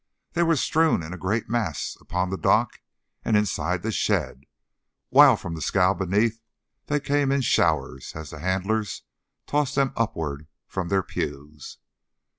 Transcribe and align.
They 0.33 0.41
were 0.41 0.55
strewn 0.55 1.03
in 1.03 1.13
a 1.13 1.17
great 1.19 1.47
mass 1.47 1.95
upon 2.01 2.31
the 2.31 2.37
dock 2.39 2.81
and 3.23 3.37
inside 3.37 3.83
the 3.83 3.91
shed, 3.91 4.45
while 5.09 5.37
from 5.37 5.53
the 5.53 5.61
scow 5.61 5.93
beneath 5.93 6.41
they 6.87 6.99
came 6.99 7.31
in 7.31 7.41
showers 7.41 8.13
as 8.15 8.31
the 8.31 8.39
handlers 8.39 9.03
tossed 9.45 9.75
them 9.75 9.93
upward 9.95 10.47
from 10.65 10.87
their 10.87 11.03
pues. 11.03 11.77